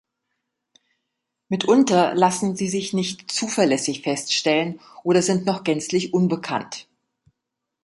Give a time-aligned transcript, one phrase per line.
[1.47, 6.87] Mitunter lassen sie sich nicht zuverlässig feststellen oder sind noch gänzlich unbekannt.